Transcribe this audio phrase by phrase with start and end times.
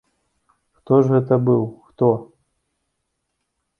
[0.77, 2.09] Хто ж гэта быў, хто?